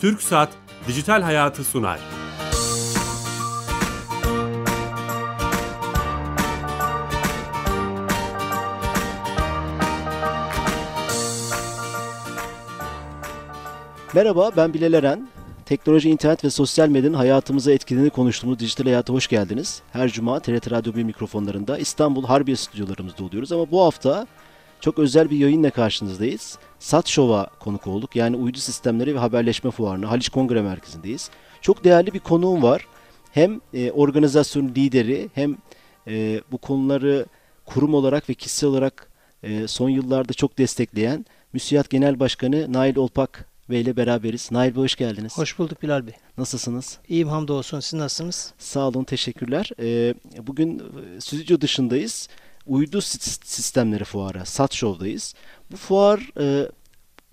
[0.00, 0.48] Türk Saat
[0.88, 2.00] Dijital Hayatı sunar.
[14.14, 15.28] Merhaba ben Bilal Eren.
[15.66, 19.82] Teknoloji, internet ve sosyal medyanın hayatımıza etkilediğini konuştuğumuz Dijital Hayat'a hoş geldiniz.
[19.92, 24.26] Her cuma TRT Radyo 1 mikrofonlarında İstanbul Harbiye stüdyolarımızda oluyoruz ama bu hafta
[24.80, 26.58] çok özel bir yayınla karşınızdayız.
[26.78, 28.16] Sat Show'a konuk olduk.
[28.16, 31.30] Yani uydu sistemleri ve haberleşme fuarına Haliç Kongre Merkezi'ndeyiz.
[31.60, 32.86] Çok değerli bir konuğum var.
[33.32, 35.56] Hem e, organizasyon lideri hem
[36.06, 37.26] e, bu konuları
[37.66, 39.10] kurum olarak ve kişisel olarak
[39.42, 44.52] e, son yıllarda çok destekleyen Müsiyat Genel Başkanı Nail Olpak Bey ile beraberiz.
[44.52, 45.38] Nail Bey hoş geldiniz.
[45.38, 46.14] Hoş bulduk Bilal Bey.
[46.38, 46.98] Nasılsınız?
[47.08, 47.80] İyiyim hamdolsun.
[47.80, 48.52] Siz nasılsınız?
[48.58, 49.70] Sağ olun, teşekkürler.
[49.80, 50.14] Ee,
[50.46, 52.28] bugün e, stüdyo dışındayız.
[52.66, 55.34] Uydu sistemleri fuarı, SAT Show'dayız.
[55.72, 56.68] Bu fuar e,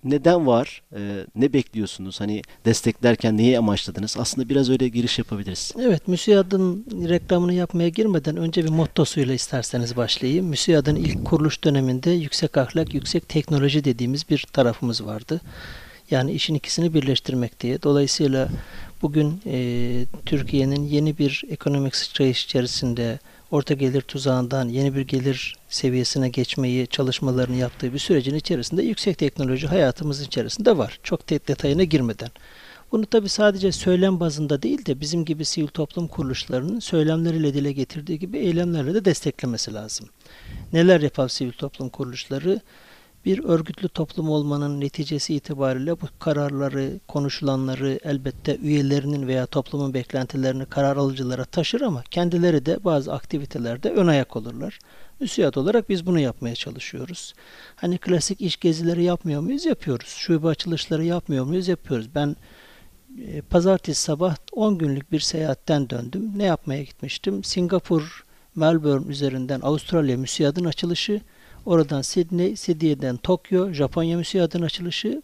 [0.04, 0.82] neden var?
[0.96, 2.20] E, ne bekliyorsunuz?
[2.20, 4.16] Hani desteklerken neyi amaçladınız?
[4.18, 5.72] Aslında biraz öyle giriş yapabiliriz.
[5.80, 10.46] Evet, MÜSİAD'ın reklamını yapmaya girmeden önce bir mottosuyla isterseniz başlayayım.
[10.46, 15.40] MÜSİAD'ın ilk kuruluş döneminde yüksek ahlak, yüksek teknoloji dediğimiz bir tarafımız vardı.
[16.10, 17.82] Yani işin ikisini birleştirmek diye.
[17.82, 18.48] Dolayısıyla
[19.02, 23.18] bugün e, Türkiye'nin yeni bir ekonomik sıçrayış içerisinde
[23.50, 29.66] orta gelir tuzağından yeni bir gelir seviyesine geçmeyi çalışmalarını yaptığı bir sürecin içerisinde yüksek teknoloji
[29.66, 31.00] hayatımızın içerisinde var.
[31.02, 32.30] Çok detayına girmeden.
[32.92, 38.18] Bunu tabi sadece söylem bazında değil de bizim gibi sivil toplum kuruluşlarının söylemleriyle dile getirdiği
[38.18, 40.08] gibi eylemlerle de desteklemesi lazım.
[40.72, 42.60] Neler yapar sivil toplum kuruluşları?
[43.26, 50.96] Bir örgütlü toplum olmanın neticesi itibariyle bu kararları, konuşulanları elbette üyelerinin veya toplumun beklentilerini karar
[50.96, 54.78] alıcılara taşır ama kendileri de bazı aktivitelerde ön ayak olurlar.
[55.20, 57.34] Müsiyat olarak biz bunu yapmaya çalışıyoruz.
[57.76, 59.66] Hani klasik iş gezileri yapmıyor muyuz?
[59.66, 60.08] Yapıyoruz.
[60.08, 61.68] Şube açılışları yapmıyor muyuz?
[61.68, 62.14] Yapıyoruz.
[62.14, 62.36] Ben
[63.22, 66.32] e, pazartesi sabah 10 günlük bir seyahatten döndüm.
[66.36, 67.44] Ne yapmaya gitmiştim?
[67.44, 71.20] Singapur, Melbourne üzerinden Avustralya müsiyadın açılışı,
[71.66, 75.22] Oradan Sydney, Sydney'den Tokyo, Japonya müsiyatın açılışı.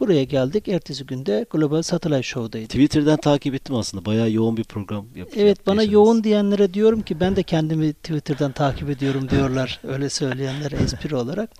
[0.00, 0.68] Buraya geldik.
[0.68, 2.66] Ertesi günde Global Satellite Show'daydı.
[2.66, 4.04] Twitter'dan takip ettim aslında.
[4.04, 5.38] Bayağı yoğun bir program yapıyorsunuz.
[5.38, 9.80] Evet bana yoğun diyenlere diyorum ki ben de kendimi Twitter'dan takip ediyorum diyorlar.
[9.88, 11.50] öyle söyleyenler espri olarak.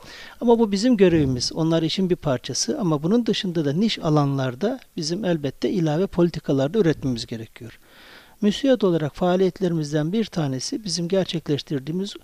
[0.41, 1.53] Ama bu bizim görevimiz.
[1.53, 7.27] Onlar işin bir parçası ama bunun dışında da niş alanlarda bizim elbette ilave politikalarda üretmemiz
[7.27, 7.79] gerekiyor.
[8.41, 12.15] Müsiyat olarak faaliyetlerimizden bir tanesi bizim gerçekleştirdiğimiz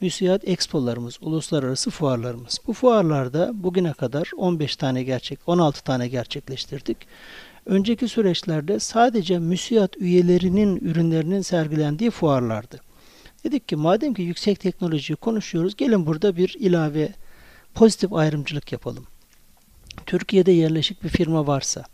[0.00, 2.60] müsiyat expolarımız, uluslararası fuarlarımız.
[2.66, 6.96] Bu fuarlarda bugüne kadar 15 tane gerçek, 16 tane gerçekleştirdik.
[7.66, 12.80] Önceki süreçlerde sadece müsiyat üyelerinin ürünlerinin sergilendiği fuarlardı.
[13.44, 17.08] Dedik ki madem ki yüksek teknolojiyi konuşuyoruz, gelin burada bir ilave
[17.74, 19.06] pozitif ayrımcılık yapalım.
[20.06, 21.84] Türkiye'de yerleşik bir firma varsa,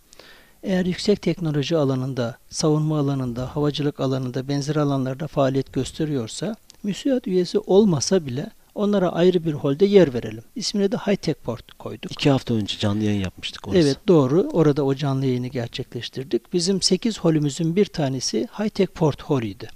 [0.62, 8.26] eğer yüksek teknoloji alanında, savunma alanında, havacılık alanında, benzer alanlarda faaliyet gösteriyorsa, müsiyat üyesi olmasa
[8.26, 10.42] bile onlara ayrı bir holde yer verelim.
[10.56, 12.12] İsmine de High Tech Port koyduk.
[12.12, 13.78] İki hafta önce canlı yayın yapmıştık orası.
[13.78, 14.48] Evet doğru.
[14.52, 16.52] Orada o canlı yayını gerçekleştirdik.
[16.52, 19.68] Bizim 8 holümüzün bir tanesi High Tech Port holüydü.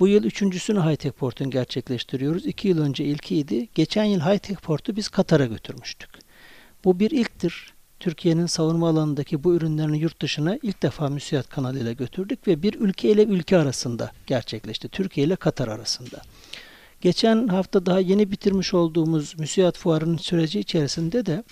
[0.00, 2.46] Bu yıl üçüncüsünü High Tech Port'un gerçekleştiriyoruz.
[2.46, 3.68] İki yıl önce ilkiydi.
[3.74, 6.10] Geçen yıl High Tech Port'u biz Katar'a götürmüştük.
[6.84, 7.72] Bu bir ilktir.
[8.02, 13.10] Türkiye'nin savunma alanındaki bu ürünlerini yurt dışına ilk defa müsiyat kanalıyla götürdük ve bir ülke
[13.10, 14.88] ile ülke arasında gerçekleşti.
[14.88, 16.22] Türkiye ile Katar arasında.
[17.00, 21.44] Geçen hafta daha yeni bitirmiş olduğumuz müsiyat fuarının süreci içerisinde de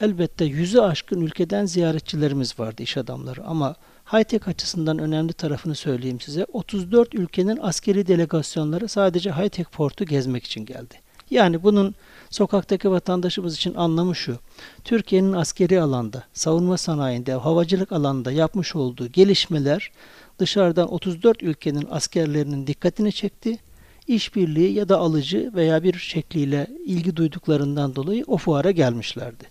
[0.00, 3.74] elbette yüzü aşkın ülkeden ziyaretçilerimiz vardı iş adamları ama
[4.06, 6.44] high-tech açısından önemli tarafını söyleyeyim size.
[6.44, 11.07] 34 ülkenin askeri delegasyonları sadece high-tech portu gezmek için geldi.
[11.30, 11.94] Yani bunun
[12.30, 14.38] sokaktaki vatandaşımız için anlamı şu.
[14.84, 19.90] Türkiye'nin askeri alanda, savunma sanayinde, havacılık alanında yapmış olduğu gelişmeler
[20.38, 23.58] dışarıdan 34 ülkenin askerlerinin dikkatini çekti.
[24.06, 29.44] İşbirliği ya da alıcı veya bir şekliyle ilgi duyduklarından dolayı o fuara gelmişlerdi.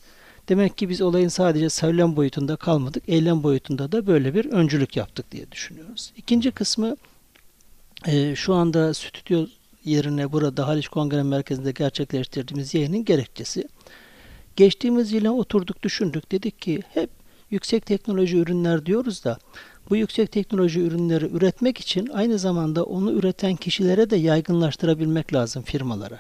[0.49, 5.31] Demek ki biz olayın sadece söylem boyutunda kalmadık, eylem boyutunda da böyle bir öncülük yaptık
[5.31, 6.11] diye düşünüyoruz.
[6.17, 6.95] İkinci kısmı
[8.05, 9.45] e, şu anda stüdyo
[9.85, 13.67] yerine burada Haliç Kongre Merkezi'nde gerçekleştirdiğimiz yayının gerekçesi.
[14.55, 16.31] Geçtiğimiz yıla oturduk düşündük.
[16.31, 17.09] Dedik ki hep
[17.51, 19.37] yüksek teknoloji ürünler diyoruz da
[19.89, 26.19] bu yüksek teknoloji ürünleri üretmek için aynı zamanda onu üreten kişilere de yaygınlaştırabilmek lazım firmalara.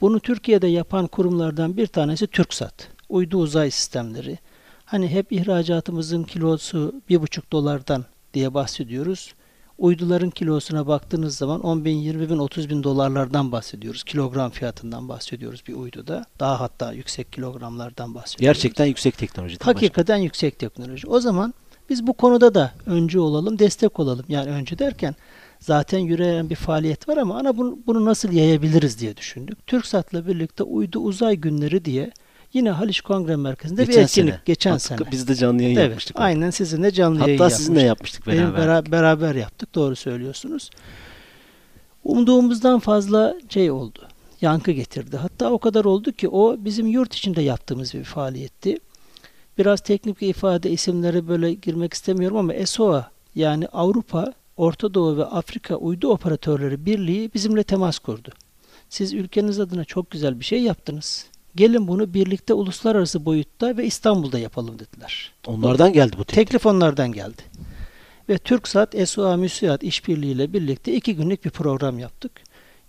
[0.00, 2.88] Bunu Türkiye'de yapan kurumlardan bir tanesi TürkSat.
[3.08, 4.38] Uydu uzay sistemleri.
[4.84, 8.04] Hani hep ihracatımızın kilosu bir buçuk dolardan
[8.34, 9.34] diye bahsediyoruz.
[9.78, 14.04] Uyduların kilosuna baktığınız zaman 10 bin, 20 bin, 30 bin dolarlardan bahsediyoruz.
[14.04, 16.24] Kilogram fiyatından bahsediyoruz bir uyduda.
[16.40, 18.40] Daha hatta yüksek kilogramlardan bahsediyoruz.
[18.40, 19.56] Gerçekten yüksek teknoloji.
[19.62, 21.06] Hakikaten yüksek teknoloji.
[21.06, 21.54] O zaman
[21.90, 24.24] biz bu konuda da öncü olalım, destek olalım.
[24.28, 25.14] Yani öncü derken
[25.60, 29.66] zaten yürüyen bir faaliyet var ama ana bunu, bunu nasıl yayabiliriz diye düşündük.
[29.66, 32.12] TürkSat'la birlikte uydu uzay günleri diye
[32.56, 34.40] yine Haliç Kongre Merkezi'nde Geçen bir etkinlik sene.
[34.44, 34.98] geçen Hatta sene.
[35.12, 36.16] Biz de canlı yayın Evet, yapmıştık.
[36.20, 38.26] aynen sizinle canlı yayın Hatta sizinle yapmıştık.
[38.26, 38.86] yapmıştık beraber.
[38.88, 39.74] bera- beraber yaptık.
[39.74, 40.70] Doğru söylüyorsunuz.
[42.04, 44.08] Umduğumuzdan fazla şey oldu.
[44.40, 45.16] Yankı getirdi.
[45.16, 48.78] Hatta o kadar oldu ki o bizim yurt içinde yaptığımız bir faaliyetti.
[49.58, 55.24] Biraz teknik bir ifade isimlere böyle girmek istemiyorum ama ESOA yani Avrupa, Orta Doğu ve
[55.24, 58.30] Afrika Uydu Operatörleri Birliği bizimle temas kurdu.
[58.88, 61.26] Siz ülkeniz adına çok güzel bir şey yaptınız.
[61.56, 65.32] Gelin bunu birlikte uluslararası boyutta ve İstanbul'da yapalım dediler.
[65.46, 66.34] Onlardan geldi bu teklif.
[66.34, 67.42] Teklif onlardan geldi.
[68.28, 72.32] Ve TürkSat, SOA Müsiat işbirliğiyle birlikte iki günlük bir program yaptık.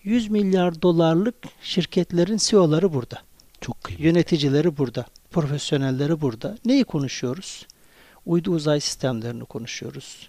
[0.03, 3.17] 100 milyar dolarlık şirketlerin CEO'ları burada.
[3.61, 4.05] Çok kıymetli.
[4.05, 5.05] Yöneticileri burada.
[5.31, 6.57] Profesyonelleri burada.
[6.65, 7.65] Neyi konuşuyoruz?
[8.25, 10.27] Uydu uzay sistemlerini konuşuyoruz.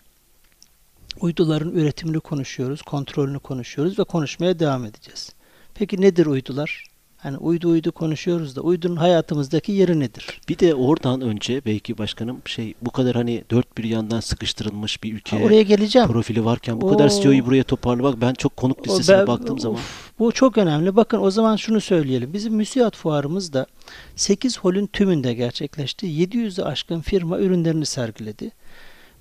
[1.21, 5.33] Uyduların üretimini konuşuyoruz, kontrolünü konuşuyoruz ve konuşmaya devam edeceğiz.
[5.75, 6.88] Peki nedir uydular?
[7.19, 10.41] Hani uydu uydu konuşuyoruz da uydunun hayatımızdaki yeri nedir?
[10.49, 15.11] Bir de oradan önce belki başkanım şey bu kadar hani dört bir yandan sıkıştırılmış bir
[15.11, 16.09] Ha, ülke oraya geleceğim.
[16.09, 19.77] profili varken bu kadar O- CEO'yu buraya toparlamak ben çok konuk listesine ben- baktığım zaman
[19.79, 20.97] Uf, bu çok önemli.
[20.97, 22.33] Bakın o zaman şunu söyleyelim.
[22.33, 23.67] Bizim müsiat fuarımızda
[24.17, 26.07] 8 holün tümünde gerçekleşti.
[26.07, 28.51] 700'ü aşkın firma ürünlerini sergiledi.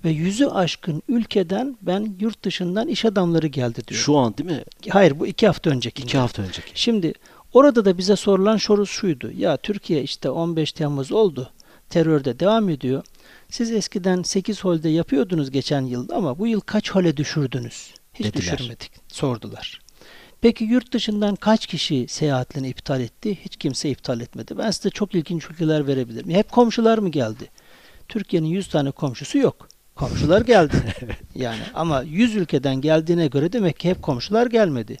[0.04, 4.00] Ve yüzü aşkın ülkeden ben yurt dışından iş adamları geldi diyor.
[4.00, 4.62] şu an değil mi?
[4.88, 6.02] Hayır bu iki hafta önceki.
[6.02, 6.70] İki hafta önceki.
[6.74, 7.12] Şimdi
[7.52, 9.30] orada da bize sorulan soru şuydu.
[9.36, 11.50] Ya Türkiye işte 15 Temmuz oldu.
[11.90, 13.02] Terörde devam ediyor.
[13.50, 17.94] Siz eskiden 8 holde yapıyordunuz geçen yıl ama bu yıl kaç hole düşürdünüz?
[18.14, 18.58] Hiç Dediler.
[18.58, 18.92] düşürmedik.
[19.08, 19.80] Sordular.
[20.40, 23.38] Peki yurt dışından kaç kişi seyahatlerini iptal etti?
[23.44, 24.58] Hiç kimse iptal etmedi.
[24.58, 26.30] Ben size çok ilginç ülkeler verebilirim.
[26.30, 27.50] Hep komşular mı geldi?
[28.08, 29.68] Türkiye'nin 100 tane komşusu yok.
[29.94, 30.74] Komşular geldi.
[31.34, 34.96] yani ama 100 ülkeden geldiğine göre demek ki hep komşular gelmedi.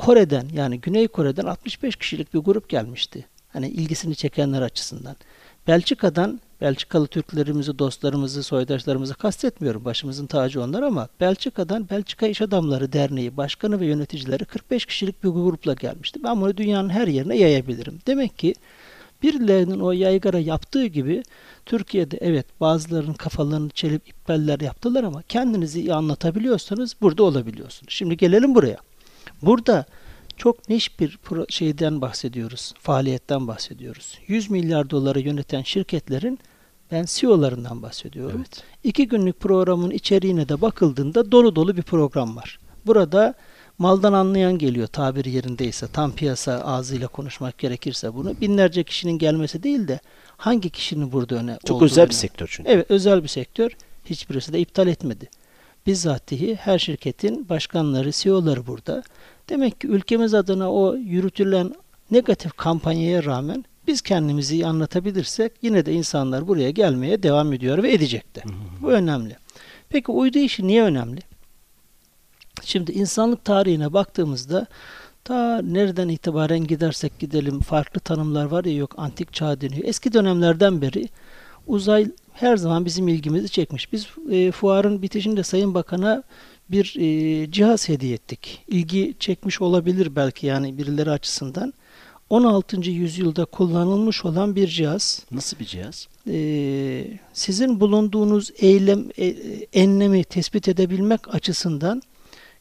[0.00, 3.26] Kore'den yani Güney Kore'den 65 kişilik bir grup gelmişti.
[3.48, 5.16] Hani ilgisini çekenler açısından.
[5.66, 9.84] Belçika'dan Belçikalı Türklerimizi, dostlarımızı, soydaşlarımızı kastetmiyorum.
[9.84, 15.28] Başımızın tacı onlar ama Belçika'dan Belçika İş Adamları Derneği Başkanı ve yöneticileri 45 kişilik bir
[15.28, 16.20] grupla gelmişti.
[16.24, 17.98] Ben bunu dünyanın her yerine yayabilirim.
[18.06, 18.54] Demek ki
[19.22, 21.22] birilerinin o yaygara yaptığı gibi
[21.66, 27.92] Türkiye'de evet bazılarının kafalarını çelip iptaller yaptılar ama kendinizi iyi anlatabiliyorsanız burada olabiliyorsunuz.
[27.92, 28.89] Şimdi gelelim buraya.
[29.42, 29.84] Burada
[30.36, 34.18] çok niş bir şeyden bahsediyoruz, faaliyetten bahsediyoruz.
[34.26, 36.38] 100 milyar doları yöneten şirketlerin
[36.92, 38.36] ben CEO'larından bahsediyorum.
[38.38, 38.62] Evet.
[38.84, 42.58] İki günlük programın içeriğine de bakıldığında dolu dolu bir program var.
[42.86, 43.34] Burada
[43.78, 48.40] maldan anlayan geliyor tabiri yerindeyse, tam piyasa ağzıyla konuşmak gerekirse bunu.
[48.40, 50.00] Binlerce kişinin gelmesi değil de
[50.36, 52.14] hangi kişinin burada öne Çok özel bir önemli.
[52.14, 52.70] sektör çünkü.
[52.70, 53.70] Evet özel bir sektör.
[54.04, 55.30] Hiçbirisi de iptal etmedi.
[55.86, 59.02] Bizzatihi her şirketin başkanları, CEO'ları burada.
[59.48, 61.74] Demek ki ülkemiz adına o yürütülen
[62.10, 67.92] negatif kampanyaya rağmen biz kendimizi iyi anlatabilirsek yine de insanlar buraya gelmeye devam ediyor ve
[67.92, 68.42] edecek de.
[68.82, 69.36] Bu önemli.
[69.88, 71.20] Peki uydu işi niye önemli?
[72.64, 74.66] Şimdi insanlık tarihine baktığımızda
[75.24, 79.84] ta nereden itibaren gidersek gidelim farklı tanımlar var ya yok antik çağ deniyor.
[79.84, 81.08] Eski dönemlerden beri
[81.66, 83.92] uzay her zaman bizim ilgimizi çekmiş.
[83.92, 86.22] Biz e, fuarın bitişinde Sayın Bakan'a
[86.70, 88.64] bir e, cihaz hediye ettik.
[88.68, 91.74] İlgi çekmiş olabilir belki yani birileri açısından.
[92.30, 92.90] 16.
[92.90, 95.24] yüzyılda kullanılmış olan bir cihaz.
[95.30, 96.08] Nasıl bir cihaz?
[96.28, 99.26] E, sizin bulunduğunuz eylem e,
[99.72, 102.02] enlemi tespit edebilmek açısından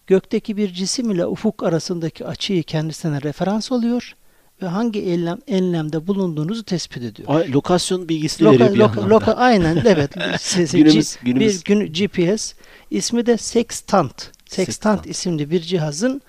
[0.07, 4.15] gökteki bir cisim ile ufuk arasındaki açıyı kendisine referans alıyor
[4.61, 7.29] ve hangi enlem, enlemde bulunduğunuzu tespit ediyor.
[7.35, 9.15] Ay, lokasyon bilgisini Loka, veriyor bir loka, anlamda.
[9.31, 10.15] loka- aynen evet.
[10.15, 12.53] Günümüz- G- günümüz- Bir gün GPS.
[12.91, 14.15] İsmi de Sextant.
[14.17, 15.07] Sextant, Sextant.
[15.07, 16.21] isimli bir cihazın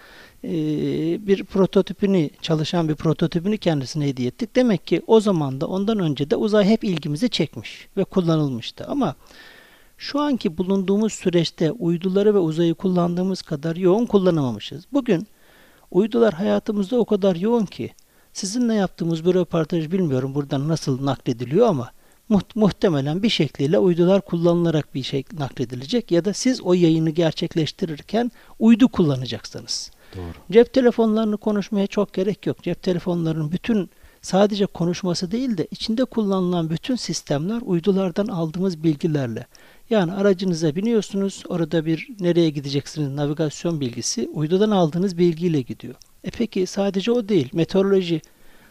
[0.45, 0.51] e,
[1.27, 4.57] bir prototipini, çalışan bir prototipini kendisine hediye ettik.
[4.57, 8.85] Demek ki o zaman da ondan önce de uzay hep ilgimizi çekmiş ve kullanılmıştı.
[8.89, 9.15] Ama
[9.99, 14.85] şu anki bulunduğumuz süreçte uyduları ve uzayı kullandığımız kadar yoğun kullanamamışız.
[14.93, 15.27] Bugün
[15.91, 17.91] uydular hayatımızda o kadar yoğun ki
[18.33, 21.91] sizinle yaptığımız bir röportaj bilmiyorum buradan nasıl naklediliyor ama
[22.31, 28.33] muht- muhtemelen bir şekliyle uydular kullanılarak bir şey nakledilecek ya da siz o yayını gerçekleştirirken
[28.59, 29.91] uydu kullanacaksınız.
[30.17, 30.33] Doğru.
[30.53, 32.63] Cep telefonlarını konuşmaya çok gerek yok.
[32.63, 33.91] Cep telefonlarının bütün
[34.23, 39.47] sadece konuşması değil de içinde kullanılan bütün sistemler uydulardan aldığımız bilgilerle
[39.91, 45.95] Yani aracınıza biniyorsunuz, orada bir nereye gideceksiniz navigasyon bilgisi uydudan aldığınız bilgiyle gidiyor.
[46.25, 48.21] E peki sadece o değil, meteoroloji,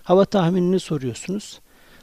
[0.04, 1.60] hava tahminini soruyorsunuz.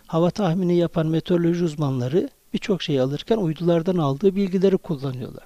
[0.06, 5.44] Hava tahmini yapan meteoroloji uzmanları birçok şey alırken uydulardan aldığı bilgileri kullanıyorlar.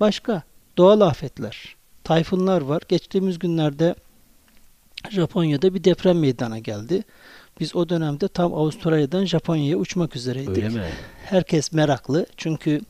[0.00, 0.42] Başka
[0.76, 2.82] doğal afetler, tayfunlar var.
[2.88, 3.94] Geçtiğimiz günlerde
[5.10, 7.04] Japonya'da bir deprem meydana geldi.
[7.60, 10.48] Biz o dönemde tam Avustralya'dan Japonya'ya uçmak üzereydik.
[10.48, 10.84] Öyle mi?
[11.24, 12.26] Herkes meraklı.
[12.36, 12.80] Çünkü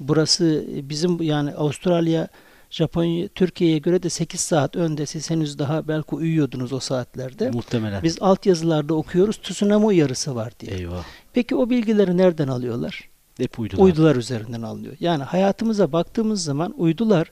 [0.00, 2.28] burası bizim yani Avustralya
[2.74, 5.06] Japonya Türkiye'ye göre de 8 saat önde.
[5.06, 7.50] Siz henüz daha belki uyuyordunuz o saatlerde.
[7.50, 8.02] Muhtemelen.
[8.02, 10.76] Biz altyazılarda okuyoruz tsunami uyarısı var diye.
[10.76, 11.04] Eyvah.
[11.32, 13.08] Peki o bilgileri nereden alıyorlar?
[13.36, 13.82] Hep uydular.
[13.82, 14.96] Uydular üzerinden alınıyor.
[15.00, 17.30] Yani hayatımıza baktığımız zaman uydular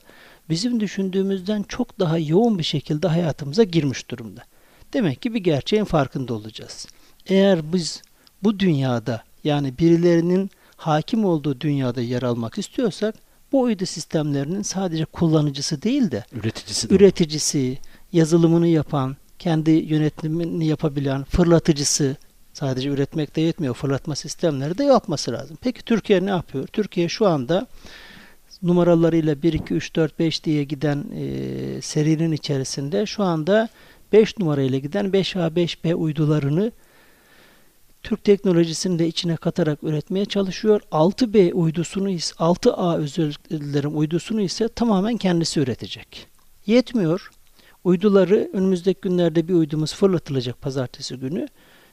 [0.49, 4.43] bizim düşündüğümüzden çok daha yoğun bir şekilde hayatımıza girmiş durumda.
[4.93, 6.87] Demek ki bir gerçeğin farkında olacağız.
[7.27, 8.03] Eğer biz
[8.43, 13.15] bu dünyada yani birilerinin hakim olduğu dünyada yer almak istiyorsak
[13.53, 16.95] bu uydu sistemlerinin sadece kullanıcısı değil de Üreticisi de.
[16.95, 17.79] üreticisi,
[18.13, 22.17] yazılımını yapan, kendi yönetimini yapabilen, fırlatıcısı
[22.53, 23.75] sadece üretmekte yetmiyor.
[23.75, 25.59] Fırlatma sistemleri de yapması lazım.
[25.61, 26.67] Peki Türkiye ne yapıyor?
[26.67, 27.67] Türkiye şu anda
[28.63, 33.69] numaralarıyla 1, 2, 3, 4, 5 diye giden e, serinin içerisinde şu anda
[34.13, 36.73] 5 numarayla giden 5A, 5B uydularını
[38.03, 40.81] Türk teknolojisini de içine katarak üretmeye çalışıyor.
[40.93, 46.27] 6B uydusunu ise 6A özür dilerim uydusunu ise tamamen kendisi üretecek.
[46.67, 47.31] Yetmiyor.
[47.85, 51.49] Uyduları önümüzdeki günlerde bir uydumuz fırlatılacak pazartesi günü.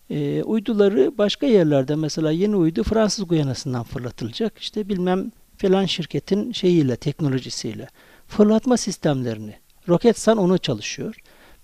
[0.09, 4.57] E, uyduları başka yerlerde mesela yeni uydu Fransız Guyana'sından fırlatılacak.
[4.57, 7.87] İşte bilmem falan şirketin şeyiyle, teknolojisiyle.
[8.27, 9.55] Fırlatma sistemlerini.
[9.89, 11.15] Roketsan onu çalışıyor.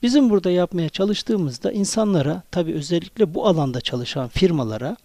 [0.01, 4.97] Bizim burada yapmaya çalıştığımızda insanlara, tabi özellikle bu alanda çalışan firmalara,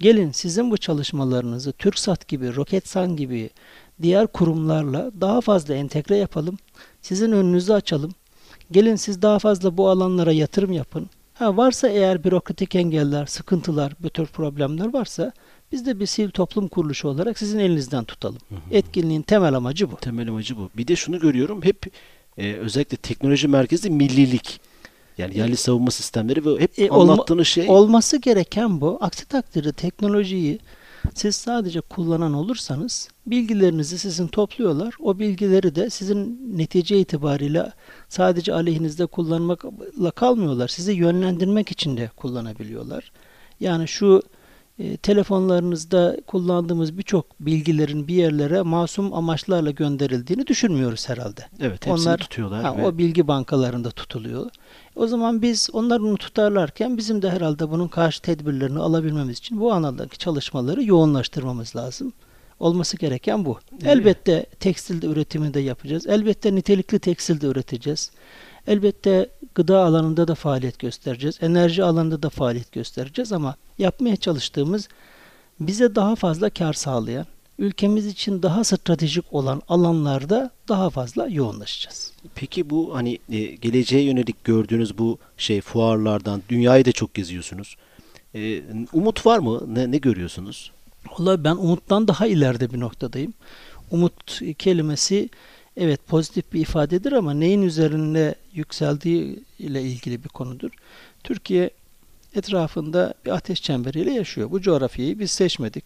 [0.00, 3.50] gelin sizin bu çalışmalarınızı TürkSat gibi, Roketsan gibi
[4.02, 6.58] diğer kurumlarla daha fazla entegre yapalım.
[7.02, 8.12] Sizin önünüzü açalım.
[8.70, 11.10] Gelin siz daha fazla bu alanlara yatırım yapın.
[11.34, 15.32] Ha varsa eğer bürokratik engeller, sıkıntılar, bu tür problemler varsa
[15.72, 18.38] biz de bir sivil toplum kuruluşu olarak sizin elinizden tutalım.
[18.70, 19.96] Etkinliğin temel amacı bu.
[19.96, 20.70] Temel amacı bu.
[20.76, 21.86] Bir de şunu görüyorum hep
[22.38, 24.60] e, özellikle teknoloji merkezli millilik.
[25.18, 28.98] Yani yerli savunma sistemleri ve hep E, olma- anlattığınız şey Olması gereken bu.
[29.00, 30.58] Aksi takdirde teknolojiyi
[31.14, 34.94] siz sadece kullanan olursanız bilgilerinizi sizin topluyorlar.
[35.00, 37.72] O bilgileri de sizin netice itibariyle
[38.08, 40.68] sadece aleyhinizde kullanmakla kalmıyorlar.
[40.68, 43.12] Sizi yönlendirmek için de kullanabiliyorlar.
[43.60, 44.22] Yani şu
[44.78, 51.46] e, telefonlarınızda kullandığımız birçok bilgilerin bir yerlere masum amaçlarla gönderildiğini düşünmüyoruz herhalde.
[51.60, 52.62] evet onlar- tutuyorlar.
[52.62, 54.50] Ha, ve o bilgi bankalarında tutuluyor.
[54.96, 59.72] O zaman biz onlar bunu tutarlarken bizim de herhalde bunun karşı tedbirlerini alabilmemiz için bu
[59.72, 62.12] alandaki çalışmaları yoğunlaştırmamız lazım.
[62.60, 63.58] Olması gereken bu.
[63.72, 63.86] Evet.
[63.86, 66.06] Elbette tekstilde üretimi de yapacağız.
[66.06, 68.10] Elbette nitelikli tekstil de üreteceğiz.
[68.66, 71.38] Elbette gıda alanında da faaliyet göstereceğiz.
[71.40, 74.88] Enerji alanında da faaliyet göstereceğiz ama yapmaya çalıştığımız
[75.60, 77.26] bize daha fazla kar sağlayan,
[77.58, 82.12] ülkemiz için daha stratejik olan alanlarda daha fazla yoğunlaşacağız.
[82.34, 87.76] Peki bu hani e, geleceğe yönelik gördüğünüz bu şey fuarlardan dünyayı da çok geziyorsunuz.
[88.34, 89.74] E, umut var mı?
[89.74, 90.72] Ne, ne görüyorsunuz?
[91.18, 93.34] Vallahi ben umuttan daha ileride bir noktadayım.
[93.90, 95.28] Umut kelimesi
[95.76, 100.70] evet pozitif bir ifadedir ama neyin üzerine yükseldiği ile ilgili bir konudur.
[101.24, 101.70] Türkiye
[102.36, 104.50] etrafında bir ateş çemberiyle yaşıyor.
[104.50, 105.84] Bu coğrafyayı biz seçmedik.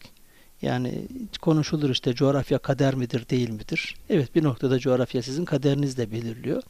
[0.62, 1.09] Yani
[1.40, 3.97] konuşulur işte coğrafya kader midir değil midir?
[4.11, 6.62] Evet bir noktada coğrafya sizin kaderiniz de belirliyor.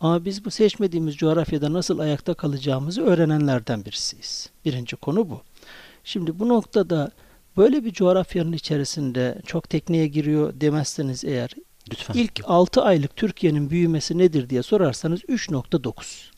[0.00, 4.50] Ama biz bu seçmediğimiz coğrafyada nasıl ayakta kalacağımızı öğrenenlerden birisiyiz.
[4.64, 5.42] Birinci konu bu.
[6.04, 7.10] Şimdi bu noktada
[7.56, 11.50] böyle bir coğrafyanın içerisinde çok tekneye giriyor demezseniz eğer
[11.92, 12.14] Lütfen.
[12.14, 16.29] ilk 6 aylık Türkiye'nin büyümesi nedir diye sorarsanız 3.9.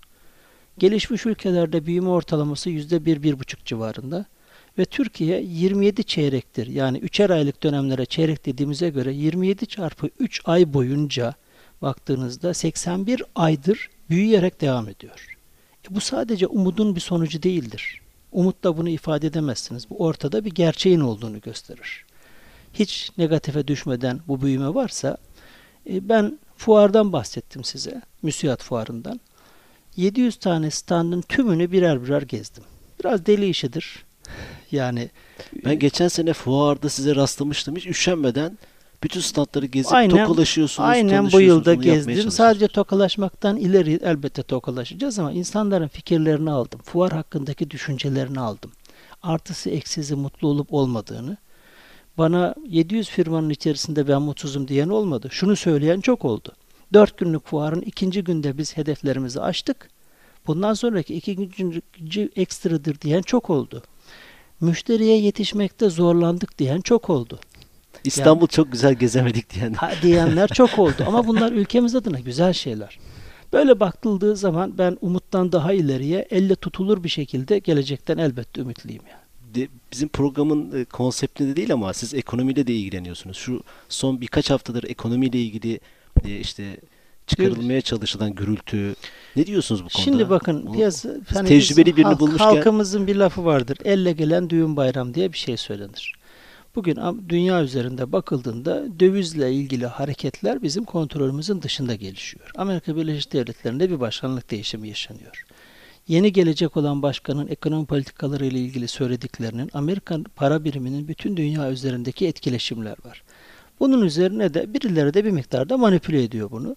[0.78, 4.26] Gelişmiş ülkelerde büyüme ortalaması %1-1,5 civarında
[4.78, 6.66] ve Türkiye 27 çeyrektir.
[6.66, 11.34] Yani 3'er aylık dönemlere çeyrek dediğimize göre 27 çarpı 3 ay boyunca
[11.82, 15.36] baktığınızda 81 aydır büyüyerek devam ediyor.
[15.90, 18.00] E bu sadece umudun bir sonucu değildir.
[18.32, 19.90] Umutla bunu ifade edemezsiniz.
[19.90, 22.04] Bu ortada bir gerçeğin olduğunu gösterir.
[22.74, 25.16] Hiç negatife düşmeden bu büyüme varsa
[25.90, 28.02] e, ben fuardan bahsettim size.
[28.22, 29.20] Müsiyat fuarından.
[29.96, 32.64] 700 tane standın tümünü birer birer gezdim.
[33.00, 34.04] Biraz deli işidir.
[34.70, 35.10] Yani
[35.64, 37.76] Ben geçen sene fuarda size rastlamıştım.
[37.76, 38.58] Hiç üşenmeden
[39.02, 42.30] bütün standları gezip Aynen- tokalaşıyorsunuz, Aynen bu yılda gezdim.
[42.30, 46.80] Sadece tokalaşmaktan ileri elbette tokalaşacağız ama insanların fikirlerini aldım.
[46.84, 48.70] Fuar hakkındaki düşüncelerini aldım.
[49.22, 51.36] Artısı eksisi mutlu olup olmadığını.
[52.18, 55.28] Bana 700 firmanın içerisinde ben mutsuzum diyen olmadı.
[55.30, 56.52] Şunu söyleyen çok oldu.
[56.92, 59.88] 4 günlük fuarın ikinci günde biz hedeflerimizi aştık.
[60.46, 63.82] Bundan sonraki ikinci ekstradır diyen çok oldu.
[64.60, 67.40] Müşteriye yetişmekte zorlandık diyen çok oldu.
[68.04, 69.72] İstanbul çok güzel gezemedik diyen.
[69.72, 72.98] Ha, diyenler çok oldu ama bunlar ülkemiz adına güzel şeyler.
[73.52, 79.22] Böyle bakıldığı zaman ben umuttan daha ileriye elle tutulur bir şekilde gelecekten elbette ümitliyim yani.
[79.54, 83.36] De- bizim programın e, konseptinde değil ama siz ekonomiyle de ilgileniyorsunuz.
[83.36, 85.80] Şu son birkaç haftadır ekonomiyle ilgili
[86.24, 86.76] e, işte
[87.26, 88.94] çıkarılmaya çalışılan gürültü.
[89.36, 90.02] Ne diyorsunuz bu konuda?
[90.04, 93.78] Şimdi bakın Bu- piyasa hani tecrübeli birini halk- bulmuşken- halkımızın bir lafı vardır.
[93.84, 96.14] Elle gelen düğün bayram diye bir şey söylenir.
[96.74, 102.50] Bugün dünya üzerinde bakıldığında dövizle ilgili hareketler bizim kontrolümüzün dışında gelişiyor.
[102.56, 105.44] Amerika Birleşik Devletleri'nde bir başkanlık değişimi yaşanıyor.
[106.08, 112.26] Yeni gelecek olan başkanın ekonomi politikaları ile ilgili söylediklerinin Amerikan para biriminin bütün dünya üzerindeki
[112.26, 113.22] etkileşimler var.
[113.80, 116.76] Bunun üzerine de birileri de bir miktarda manipüle ediyor bunu.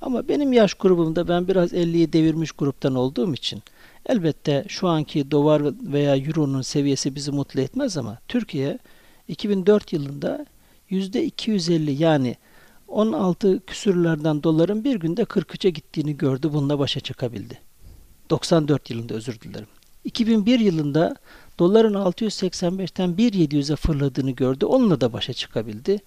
[0.00, 3.62] Ama benim yaş grubumda ben biraz 50'yi devirmiş gruptan olduğum için
[4.06, 5.62] elbette şu anki dolar
[5.92, 8.78] veya euronun seviyesi bizi mutlu etmez ama Türkiye
[9.28, 10.46] 2004 yılında
[10.90, 12.36] %250 yani
[12.88, 16.50] 16 küsürlerden doların bir günde 43'e gittiğini gördü.
[16.52, 17.58] Bununla başa çıkabildi.
[18.30, 19.68] 94 yılında özür dilerim.
[20.04, 21.16] 2001 yılında
[21.58, 24.66] doların 685'ten 1.700'e fırladığını gördü.
[24.66, 26.00] Onunla da başa çıkabildi.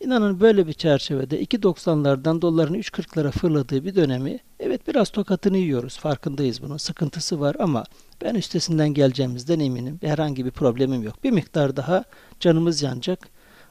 [0.00, 5.98] İnanın böyle bir çerçevede 2.90'lardan doların 3.40'lara fırladığı bir dönemi evet biraz tokatını yiyoruz.
[5.98, 6.76] Farkındayız bunun.
[6.76, 7.84] Sıkıntısı var ama
[8.22, 9.98] ben üstesinden geleceğimizden eminim.
[10.02, 11.24] Herhangi bir problemim yok.
[11.24, 12.04] Bir miktar daha
[12.40, 13.28] canımız yanacak.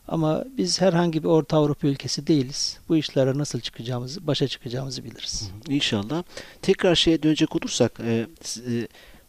[0.07, 2.79] Ama biz herhangi bir Orta Avrupa ülkesi değiliz.
[2.89, 5.51] Bu işlere nasıl çıkacağımızı, başa çıkacağımızı biliriz.
[5.69, 6.23] İnşallah.
[6.61, 8.27] Tekrar şeye dönecek olursak e,
[8.67, 8.87] e,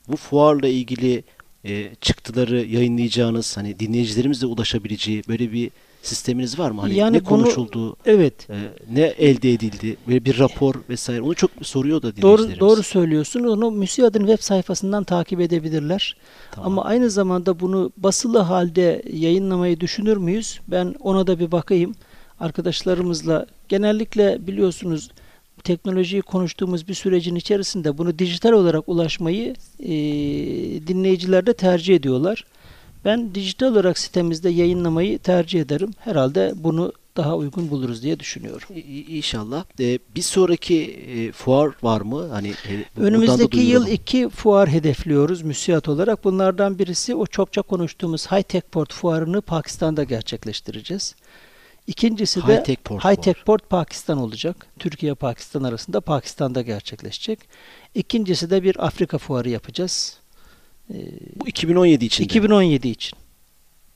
[0.09, 1.25] bu fuarla ilgili
[1.65, 5.71] e, çıktıları yayınlayacağınız hani dinleyicilerimizle ulaşabileceği böyle bir
[6.03, 6.81] sisteminiz var mı?
[6.81, 8.51] Hani Yani ne bunu- konuşuldu, Evet.
[8.51, 8.57] e,
[8.93, 11.21] ne elde edildi, böyle bir rapor vesaire.
[11.23, 12.61] Onu çok soruyor da Doğru dinleyicilerimiz.
[12.61, 13.45] doğru söylüyorsun.
[13.45, 16.17] Onu MÜSİAD'ın web sayfasından takip edebilirler.
[16.53, 16.73] Tamam.
[16.73, 20.61] Ama aynı zamanda bunu basılı halde yayınlamayı düşünür müyüz?
[20.69, 21.95] Ben ona da bir bakayım.
[22.41, 25.11] Arkadaşlarımızla genellikle biliyorsunuz
[25.65, 29.89] teknolojiyi konuştuğumuz bir sürecin içerisinde bunu dijital olarak ulaşmayı e,
[30.87, 32.45] dinleyiciler de tercih ediyorlar.
[33.05, 35.91] Ben dijital olarak sitemizde yayınlamayı tercih ederim.
[35.99, 38.69] Herhalde bunu daha uygun buluruz diye düşünüyorum.
[39.09, 39.65] İnşallah.
[39.81, 42.29] E, bir sonraki e, fuar var mı?
[42.29, 46.25] Hani e, Önümüzdeki yıl iki fuar hedefliyoruz müsiyat olarak.
[46.25, 51.15] Bunlardan birisi o çokça konuştuğumuz High Tech Port fuarını Pakistan'da gerçekleştireceğiz.
[51.87, 53.23] İkincisi de High Tech Port High.
[53.23, 54.67] Tech Port Pakistan olacak.
[54.79, 57.39] Türkiye Pakistan arasında Pakistan'da gerçekleşecek.
[57.95, 60.19] İkincisi de bir Afrika fuarı yapacağız.
[60.91, 60.95] Ee,
[61.37, 62.25] Bu 2017 için.
[62.25, 63.19] 2017 için.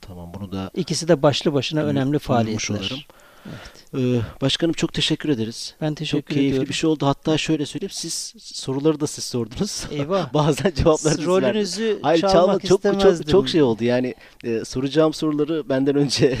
[0.01, 3.07] Tamam bunu da İkisi de başlı başına önemli faaliyetler.
[3.45, 4.03] Evet.
[4.03, 5.75] Ee, başkanım çok teşekkür ederiz.
[5.81, 6.69] Ben Çok teşekkür keyifli ediyorum.
[6.69, 7.05] bir şey oldu.
[7.05, 9.85] Hatta şöyle söyleyeyim siz soruları da siz sordunuz.
[9.91, 10.33] Eyvah.
[10.33, 11.27] Bazen cevapları siz verdiniz.
[11.27, 13.83] Rolünüzü Hayır çalmak çalma çok çok çok şey oldu.
[13.83, 16.37] Yani e, soracağım soruları benden önce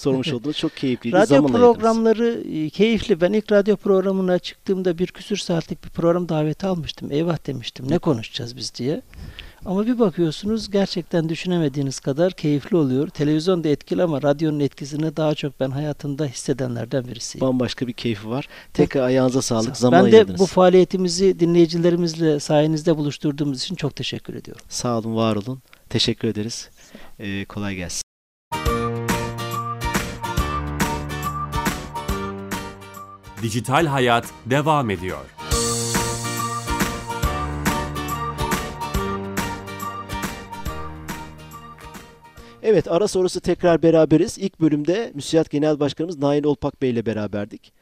[0.00, 0.56] sormuş oldunuz.
[0.56, 1.16] Çok keyifliydi.
[1.16, 1.60] Radyo Zaman ayırdınız.
[1.60, 3.20] programları e, keyifli.
[3.20, 7.12] Ben ilk radyo programına çıktığımda bir küsür saatlik bir program daveti almıştım.
[7.12, 7.90] Eyvah demiştim.
[7.90, 9.02] Ne konuşacağız biz diye.
[9.64, 13.08] Ama bir bakıyorsunuz gerçekten düşünemediğiniz kadar keyifli oluyor.
[13.08, 17.46] Televizyon da etkili ama radyonun etkisini daha çok ben hayatımda hissedenlerden birisiyim.
[17.46, 18.48] Bambaşka bir keyfi var.
[18.74, 19.76] Tekrar ayağınıza sağlık.
[19.76, 20.40] Zaman ben de ayırdınız.
[20.40, 24.64] bu faaliyetimizi dinleyicilerimizle sayenizde buluşturduğumuz için çok teşekkür ediyorum.
[24.68, 25.62] Sağ olun, var olun.
[25.90, 26.68] Teşekkür ederiz.
[27.18, 28.09] Ee, kolay gelsin.
[33.42, 35.24] Dijital Hayat devam ediyor.
[42.62, 44.38] Evet ara sonrası tekrar beraberiz.
[44.38, 47.72] İlk bölümde Müsiyat Genel Başkanımız Nail Olpak Bey ile beraberdik.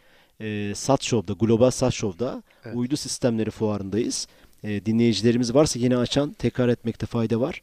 [0.41, 2.77] Ee, Sat Show'da, Global Sat Show'da Evet.
[2.77, 4.27] uydu sistemleri fuarındayız.
[4.65, 7.63] Ee, dinleyicilerimiz varsa yeni açan tekrar etmekte fayda var.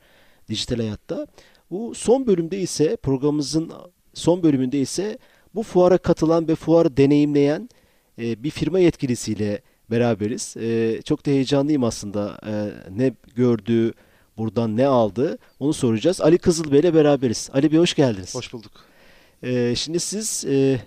[0.50, 1.28] Dijital hayatta.
[1.72, 3.72] Bu son bölümde ise programımızın
[4.14, 5.18] son bölümünde ise
[5.56, 7.70] bu fuara katılan ve fuarı deneyimleyen
[8.20, 10.58] e, bir firma yetkilisiyle beraberiz.
[10.58, 12.40] E, çok da heyecanlıyım aslında.
[12.48, 12.54] E,
[12.98, 13.94] ne gördü,
[14.38, 16.22] buradan ne aldı onu soracağız.
[16.22, 17.50] Ali Kızıl Bey ile beraberiz.
[17.54, 18.36] Ali Bey hoş geldiniz.
[18.36, 18.72] Hoş bulduk.
[19.44, 20.82] E, şimdi siz e,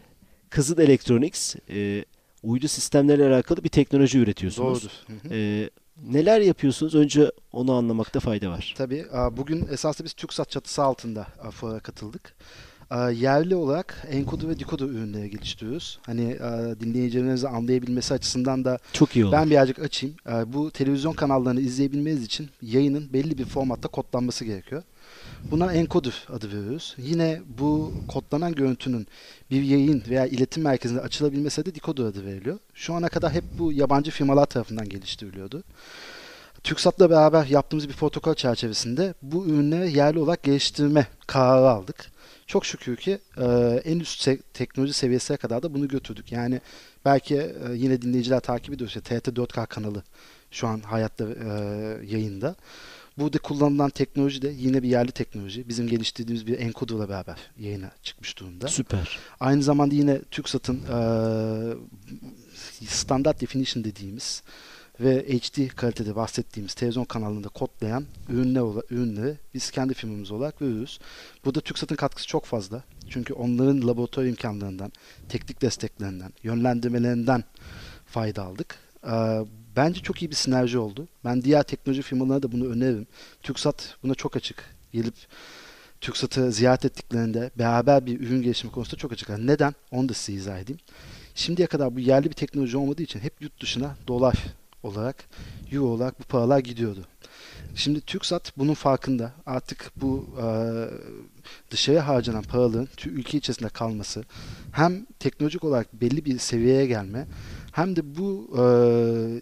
[0.50, 2.04] Kızıl Electronics e,
[2.42, 4.82] uydu sistemlerle alakalı bir teknoloji üretiyorsunuz.
[4.82, 4.92] Doğrudur.
[5.06, 5.34] Hı hı.
[5.34, 5.70] E,
[6.02, 6.94] neler yapıyorsunuz?
[6.94, 8.74] Önce onu anlamakta fayda var.
[8.78, 9.06] Tabii.
[9.32, 11.26] Bugün esasında biz TürkSat çatısı altında
[11.82, 12.34] katıldık.
[12.90, 15.98] E, yerli olarak enkodu ve dekodu ürünleri geliştiriyoruz.
[16.06, 19.32] Hani e, dinleyicilerimizin anlayabilmesi açısından da Çok iyi oldu.
[19.32, 20.16] ben birazcık açayım.
[20.28, 24.82] E, bu televizyon kanallarını izleyebilmeniz için yayının belli bir formatta kodlanması gerekiyor.
[25.50, 26.94] Buna encoder adı veriyoruz.
[26.98, 29.06] Yine bu kodlanan görüntünün
[29.50, 32.58] bir yayın veya iletim merkezinde açılabilmesi de decoder adı veriliyor.
[32.74, 35.62] Şu ana kadar hep bu yabancı firmalar tarafından geliştiriliyordu.
[36.64, 42.10] TürkSat'la beraber yaptığımız bir protokol çerçevesinde bu ürünleri yerli olarak geliştirme kararı aldık.
[42.48, 43.44] Çok şükür ki e,
[43.84, 46.32] en üst se- teknoloji seviyesine kadar da bunu götürdük.
[46.32, 46.60] Yani
[47.04, 48.88] belki e, yine dinleyiciler takip ediyor.
[48.88, 50.02] İşte TRT 4K kanalı
[50.50, 51.48] şu an hayatta e,
[52.06, 52.56] yayında.
[53.18, 55.68] Burada kullanılan teknoloji de yine bir yerli teknoloji.
[55.68, 58.68] Bizim geliştirdiğimiz bir encoder'la beraber yayına çıkmış durumda.
[58.68, 59.18] Süper.
[59.40, 60.96] Aynı zamanda yine TürkSat'ın e,
[62.86, 64.42] standart definition dediğimiz
[65.00, 70.98] ve HD kalitede bahsettiğimiz televizyon kanalında kodlayan ürünler ürünleri biz kendi firmamız olarak veriyoruz.
[71.44, 72.82] Burada TürkSat'ın katkısı çok fazla.
[73.10, 74.92] Çünkü onların laboratuvar imkanlarından,
[75.28, 77.44] teknik desteklerinden, yönlendirmelerinden
[78.06, 78.78] fayda aldık.
[79.06, 79.44] Ee,
[79.76, 81.08] bence çok iyi bir sinerji oldu.
[81.24, 83.06] Ben diğer teknoloji firmalarına da bunu öneririm.
[83.42, 84.64] TürkSat buna çok açık.
[84.92, 85.14] Gelip
[86.00, 89.46] TürkSat'ı ziyaret ettiklerinde beraber bir ürün gelişimi konusunda çok açıklar.
[89.46, 89.74] Neden?
[89.90, 90.80] Onu da size izah edeyim.
[91.34, 94.34] Şimdiye kadar bu yerli bir teknoloji olmadığı için hep yurt dışına dolar
[94.82, 95.24] olarak,
[95.72, 97.04] euro olarak bu paralar gidiyordu.
[97.74, 99.32] Şimdi TürkSat bunun farkında.
[99.46, 100.46] Artık bu e,
[101.70, 104.24] dışarıya harcanan paraların ülke içerisinde kalması
[104.72, 107.26] hem teknolojik olarak belli bir seviyeye gelme
[107.72, 108.50] hem de bu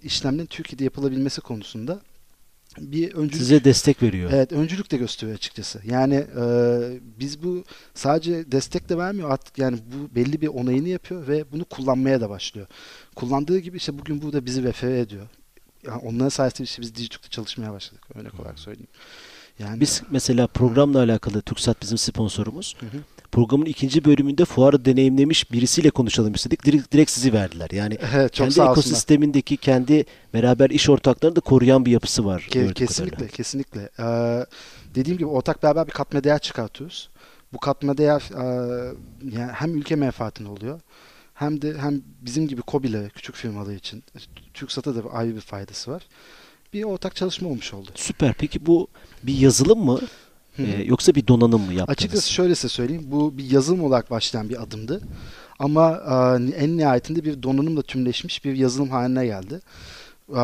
[0.02, 2.00] işlemlerin Türkiye'de yapılabilmesi konusunda
[2.78, 4.30] bir öncülük Size destek veriyor.
[4.34, 5.80] Evet, öncülük de gösteriyor açıkçası.
[5.84, 6.44] Yani e,
[7.20, 11.64] biz bu sadece destek de vermiyor artık yani bu belli bir onayını yapıyor ve bunu
[11.64, 12.66] kullanmaya da başlıyor.
[13.14, 15.26] Kullandığı gibi işte bugün burada bizi refere ediyor.
[15.86, 18.02] Yani onların sayesinde işte biz Dijitürk'te çalışmaya başladık.
[18.14, 18.88] Örnek olarak söyleyeyim.
[19.58, 22.76] Yani Biz mesela programla alakalı TürkSat bizim sponsorumuz.
[22.80, 23.00] Hı hı.
[23.36, 26.64] Programın ikinci bölümünde fuarı deneyimlemiş birisiyle konuşalım istedik.
[26.64, 27.70] Direkt, direkt sizi verdiler.
[27.70, 28.72] Yani evet, çok kendi sağ olsunlar.
[28.72, 32.48] ekosistemindeki kendi beraber iş ortaklarını da koruyan bir yapısı var.
[32.50, 33.36] Ke- kesinlikle, kadarıyla.
[33.36, 33.88] kesinlikle.
[33.98, 34.46] Ee,
[34.94, 37.10] dediğim gibi ortak beraber bir katma değer çıkartıyoruz.
[37.52, 38.44] Bu katma değer e,
[39.36, 40.80] yani hem ülke menfaatine oluyor
[41.34, 44.04] hem de hem bizim gibi KOBİ'lere, küçük firmalar için
[44.54, 46.02] TürkSat'a da ayrı bir faydası var.
[46.72, 47.90] Bir ortak çalışma olmuş oldu.
[47.94, 48.34] Süper.
[48.38, 48.88] Peki bu
[49.22, 50.00] bir yazılım mı?
[50.58, 51.88] Ee, yoksa bir donanım mı yaptınız?
[51.88, 53.04] Açıkçası şöyle size söyleyeyim.
[53.06, 55.00] Bu bir yazılım olarak başlayan bir adımdı.
[55.58, 59.60] Ama e, en nihayetinde bir donanımla tümleşmiş bir yazılım haline geldi.
[60.28, 60.40] E,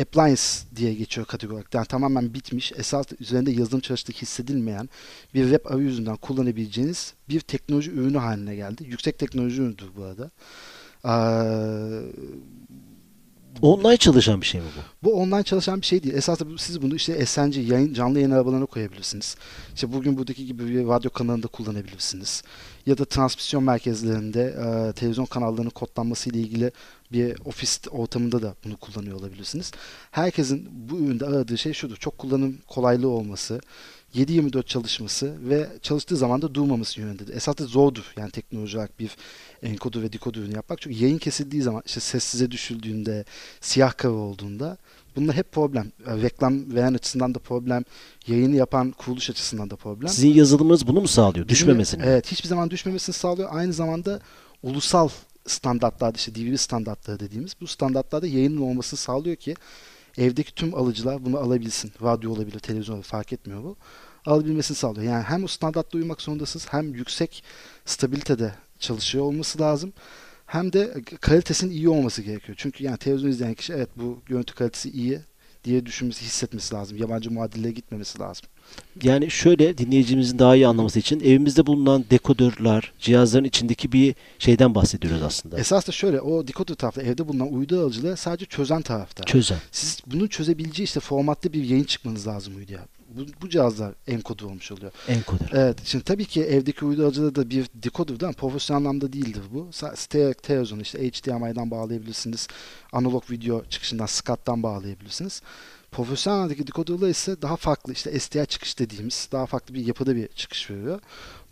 [0.00, 0.42] appliance
[0.76, 1.74] diye geçiyor kategori olarak.
[1.74, 4.88] Yani tamamen bitmiş, esas üzerinde yazılım çalıştığı hissedilmeyen
[5.34, 8.84] bir web arayüzünden kullanabileceğiniz bir teknoloji ürünü haline geldi.
[8.86, 10.30] Yüksek teknoloji ürünüdür bu arada.
[11.04, 11.14] E,
[13.62, 15.08] Online çalışan bir şey mi bu?
[15.08, 16.14] bu online çalışan bir şey değil.
[16.14, 19.36] Esasında siz bunu işte SNG yayın, canlı yayın arabalarına koyabilirsiniz.
[19.74, 22.42] İşte bugün buradaki gibi bir radyo kanalında kullanabilirsiniz.
[22.86, 24.54] Ya da transmisyon merkezlerinde
[24.96, 26.72] televizyon kanallarının kodlanması ile ilgili
[27.12, 29.72] bir ofis ortamında da bunu kullanıyor olabilirsiniz.
[30.10, 31.96] Herkesin bu üründe aradığı şey şudur.
[31.96, 33.60] Çok kullanım kolaylığı olması,
[34.14, 37.34] 7-24 çalışması ve çalıştığı zaman da durmaması yönündedir.
[37.36, 39.16] Esasında zordur yani teknoloji olarak bir
[39.62, 40.80] enkodu ve dekodu ürünü yapmak.
[40.80, 43.24] Çünkü yayın kesildiği zaman işte sessize düşüldüğünde,
[43.60, 44.76] siyah kare olduğunda
[45.16, 45.92] bunlar hep problem.
[46.06, 47.84] Yani reklam veren açısından da problem,
[48.26, 50.08] yayını yapan kuruluş açısından da problem.
[50.08, 51.48] Sizin yazılımınız bunu mu sağlıyor?
[51.48, 52.02] Düşmemesini.
[52.06, 53.48] Evet, hiçbir zaman düşmemesini sağlıyor.
[53.52, 54.20] Aynı zamanda
[54.62, 55.08] ulusal
[55.48, 59.54] standartlarda işte DVB standartları dediğimiz bu standartlarda yayının olmasını sağlıyor ki
[60.18, 61.92] evdeki tüm alıcılar bunu alabilsin.
[62.02, 63.76] Radyo olabilir, televizyon olabilir fark etmiyor bu.
[64.26, 65.12] Alabilmesini sağlıyor.
[65.12, 67.44] Yani hem o standartta uymak zorundasınız hem yüksek
[67.84, 69.92] stabilitede çalışıyor olması lazım.
[70.46, 72.58] Hem de kalitesinin iyi olması gerekiyor.
[72.60, 75.20] Çünkü yani televizyon izleyen kişi evet bu görüntü kalitesi iyi
[75.68, 76.98] diye düşünmesi, hissetmesi lazım.
[76.98, 78.46] Yabancı muadillere gitmemesi lazım.
[79.02, 85.22] Yani şöyle dinleyicimizin daha iyi anlaması için evimizde bulunan dekodörler, cihazların içindeki bir şeyden bahsediyoruz
[85.22, 85.58] aslında.
[85.58, 89.24] Esas da şöyle o dekoder tarafta evde bulunan uydu alıcıları sadece çözen tarafta.
[89.24, 89.58] Çözen.
[89.72, 92.80] Siz bunu çözebileceği işte formatta bir yayın çıkmanız lazım uyduya.
[93.08, 94.92] Bu, bu cihazlar enkodu olmuş oluyor.
[95.08, 95.50] Enkoder.
[95.52, 95.78] Evet.
[95.84, 98.36] Şimdi tabii ki evdeki uydu alıcıda da bir dekoder değil mi?
[98.36, 99.68] Profesyonel anlamda değildir bu.
[99.72, 102.48] Stereo televizyon işte HDMI'den bağlayabilirsiniz.
[102.92, 105.42] Analog video çıkışından SCART'tan bağlayabilirsiniz.
[105.90, 110.28] Profesyonel anlamdaki dekoderlar ise daha farklı işte SDI çıkış dediğimiz daha farklı bir yapıda bir
[110.28, 111.00] çıkış veriyor.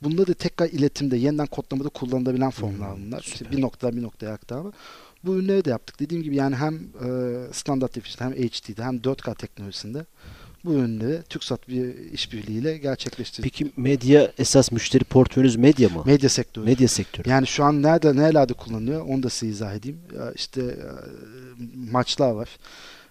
[0.02, 3.20] Bunda da tekrar iletimde yeniden kodlamada kullanılabilen formlar bunlar.
[3.20, 3.52] İşte süper.
[3.52, 4.72] bir noktadan bir noktaya aktarma.
[5.24, 6.00] Bu ürünleri de yaptık.
[6.00, 7.08] Dediğim gibi yani hem e,
[7.52, 10.06] standart definition hem HD'de hem 4K teknolojisinde
[10.66, 13.52] bu ürünleri TürkSat bir işbirliğiyle gerçekleştirdik.
[13.52, 16.02] Peki medya esas müşteri portföyünüz medya mı?
[16.06, 16.64] Medya sektörü.
[16.64, 17.28] Medya sektörü.
[17.28, 19.98] Yani şu an nerede nerelerde kullanılıyor onu da size izah edeyim.
[20.34, 20.86] İşte e,
[21.92, 22.48] maçlar var.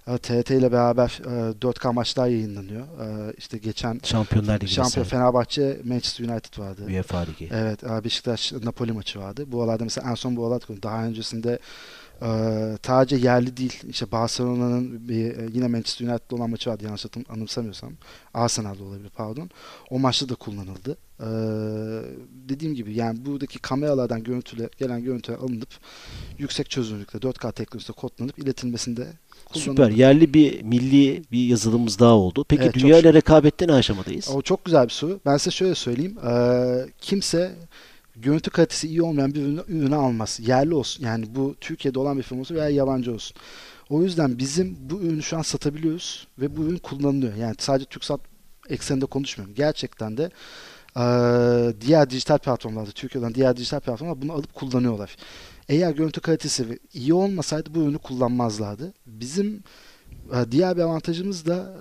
[0.07, 2.81] E, TRT ile beraber e, 4K maçlar yayınlanıyor.
[2.81, 5.19] E, işte geçen Şampiyonlar Ligi Şampiyon mesela.
[5.19, 6.81] Fenerbahçe Manchester United vardı.
[6.87, 7.49] UEFA Ligi.
[7.53, 9.45] Evet, e, Beşiktaş Napoli maçı vardı.
[9.47, 11.59] Bu aralarda mesela en son bu aralar daha öncesinde
[12.21, 12.27] e,
[12.85, 13.83] sadece yerli değil.
[13.89, 17.93] İşte Barcelona'nın bir, e, yine Manchester United'da olan maçı vardı yanlış anımsamıyorsam.
[18.33, 19.49] Arsenal'da olabilir pardon.
[19.89, 20.97] O maçta da kullanıldı.
[21.19, 21.27] E,
[22.49, 25.69] dediğim gibi yani buradaki kameralardan görüntüler, gelen görüntüler alınıp
[26.37, 29.07] yüksek çözünürlükte 4K teknolojisinde kodlanıp iletilmesinde.
[29.53, 29.89] Süper.
[29.89, 32.45] Yerli bir milli bir yazılımımız daha oldu.
[32.47, 34.29] Peki Evet, dünya ile rekabette ne aşamadayız?
[34.29, 35.19] O çok güzel bir soru.
[35.25, 36.17] Ben size şöyle söyleyeyim.
[36.27, 37.55] Ee, kimse
[38.15, 40.39] görüntü kalitesi iyi olmayan bir ürünü, ürünü almaz.
[40.43, 41.05] Yerli olsun.
[41.05, 43.37] Yani bu Türkiye'de olan bir firma olsun veya yabancı olsun.
[43.89, 47.35] O yüzden bizim bu ürünü şu an satabiliyoruz ve bu ürün kullanılıyor.
[47.35, 48.21] Yani sadece TürkSat
[48.69, 49.55] ekseninde konuşmuyorum.
[49.55, 50.29] Gerçekten de
[51.81, 55.15] diğer dijital platformlarda, Türkiye'den diğer dijital platformlar bunu alıp kullanıyorlar.
[55.69, 58.93] Eğer görüntü kalitesi iyi olmasaydı bu ürünü kullanmazlardı.
[59.05, 59.63] Bizim
[60.51, 61.77] diğer bir avantajımız da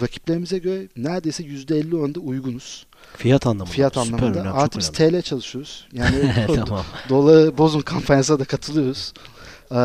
[0.00, 2.86] rakiplerimize göre neredeyse %50 oranında uygunuz.
[3.16, 3.72] Fiyat anlamında.
[3.72, 4.26] Fiyat anlamında.
[4.40, 4.88] önemli, Artı çok biz.
[4.98, 5.86] TL çalışıyoruz.
[5.92, 6.84] Yani tamam.
[7.08, 9.12] doları bozun kampanyasına da katılıyoruz.
[9.70, 9.76] Ee,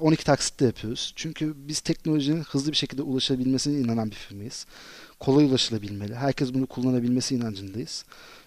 [0.00, 1.12] 12 taksitle yapıyoruz.
[1.16, 4.66] Çünkü biz teknolojinin hızlı bir şekilde ulaşabilmesine inanan bir firmayız.
[5.20, 6.14] Kolay ulaşılabilmeli.
[6.14, 8.04] Herkes bunu kullanabilmesi inancındayız.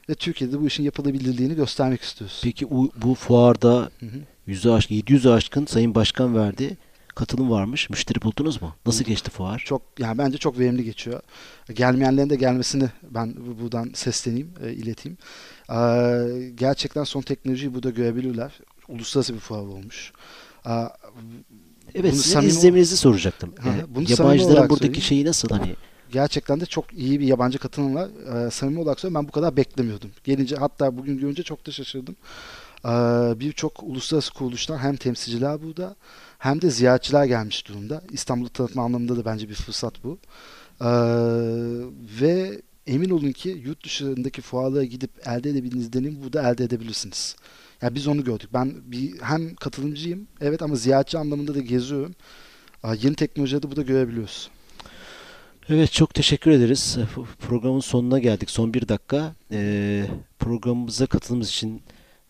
[0.10, 2.42] Ve Türkiye'de bu işin yapılabilirliğini göstermek istiyoruz.
[2.44, 4.20] Peki bu fuarda Hı hı.
[4.48, 6.78] yüzü aşk, 700 aşkın Sayın Başkan verdi.
[7.16, 7.90] Katılım varmış.
[7.90, 8.76] Müşteri buldunuz mu?
[8.86, 9.64] Nasıl geçti fuar?
[9.66, 11.22] Çok yani bence çok verimli geçiyor.
[11.74, 15.18] Gelmeyenlerin de gelmesini ben bu- buradan sesleneyim, e, ileteyim.
[15.70, 18.60] Ee, gerçekten son teknolojiyi burada görebilirler.
[18.88, 20.12] Uluslararası bir fuar olmuş.
[20.68, 20.72] Ee,
[21.96, 23.54] Evet Bunu sizin izleminizi soracaktım.
[23.60, 25.02] Hı hı, Ee, bunu yabancıların buradaki söyleyeyim.
[25.02, 25.76] şeyi nasıl hani?
[26.12, 28.10] gerçekten de çok iyi bir yabancı katılım var.
[28.48, 30.12] Ee, samimi olarak söylüyorum ben bu kadar beklemiyordum.
[30.24, 32.16] Gelince hatta bugün görünce çok da şaşırdım.
[32.86, 32.90] Ee,
[33.40, 35.96] Birçok uluslararası kuruluştan hem temsilciler burada
[36.44, 38.04] hem de ziyaretçiler gelmiş durumda.
[38.12, 40.20] İstanbul'u tanıtma anlamında da bence bir fırsat bu.
[40.82, 40.86] Ee,
[42.22, 47.36] ve emin olun ki yurt dışındaki fuarlara gidip elde edebildiğiniz deneyimi burada elde edebilirsiniz.
[47.82, 48.50] Ya biz onu gördük.
[48.54, 52.16] Ben bir hem katılımcıyım evet ama ziyaretçi anlamında da geziyorum.
[52.84, 54.50] Aa, Yeni teknolojileri de burada görebiliyoruz.
[55.70, 56.98] Evet çok teşekkür ederiz.
[57.00, 57.06] Ee,
[57.40, 58.50] Programın sonuna geldik.
[58.50, 59.36] Son bir dakika.
[59.52, 60.06] Ee,
[60.40, 61.82] programımıza katılımınız için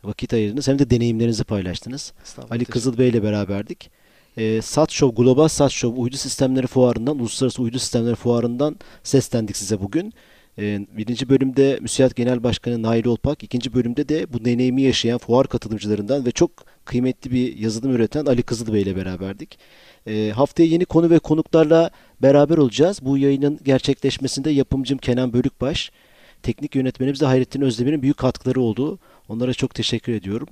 [0.03, 0.67] vakit ayırdınız.
[0.67, 2.13] Hem de deneyimlerinizi paylaştınız.
[2.49, 4.02] Ali teşekkür Kızılbey ile beraberdik.
[4.37, 10.13] Ee, SATSHOW, Global SATSHOW Uydu Sistemleri Fuarı'ndan, Uluslararası Uydu Sistemleri Fuarı'ndan seslendik size bugün.
[10.59, 15.47] Ee, birinci bölümde Müsiyat Genel Başkanı Nail Olpak, ikinci bölümde de bu deneyimi yaşayan fuar
[15.47, 16.51] katılımcılarından ve çok
[16.85, 19.57] kıymetli bir yazılım üreten Ali Kızılbey ile beraberdik.
[20.07, 21.89] Ee, haftaya yeni konu ve konuklarla
[22.21, 22.99] beraber olacağız.
[23.01, 25.91] Bu yayının gerçekleşmesinde yapımcım Kenan Bölükbaş,
[26.43, 28.99] teknik yönetmenimiz de Hayrettin Özdemir'in büyük katkıları oldu.
[29.29, 30.47] Onlara çok teşekkür ediyorum.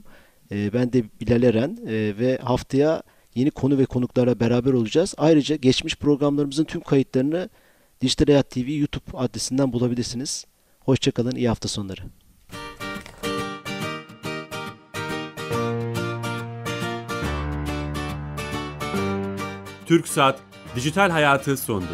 [0.51, 1.77] Ben de Bilal Eren
[2.19, 3.03] ve haftaya
[3.35, 5.15] yeni konu ve konuklarla beraber olacağız.
[5.17, 7.49] Ayrıca geçmiş programlarımızın tüm kayıtlarını
[8.01, 10.45] Dijital Hayat TV YouTube adresinden bulabilirsiniz.
[10.79, 12.01] Hoşçakalın, iyi hafta sonları.
[19.85, 20.39] TürkSat
[20.75, 21.91] Dijital Hayatı sondu.